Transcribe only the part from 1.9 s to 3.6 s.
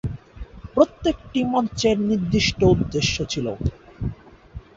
নির্দিষ্ট উদ্দেশ্য ছিল।